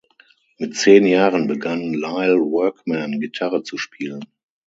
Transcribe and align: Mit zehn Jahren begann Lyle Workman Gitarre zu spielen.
Mit 0.57 0.75
zehn 0.75 1.05
Jahren 1.05 1.45
begann 1.45 1.93
Lyle 1.93 2.39
Workman 2.39 3.19
Gitarre 3.19 3.61
zu 3.61 3.77
spielen. 3.77 4.25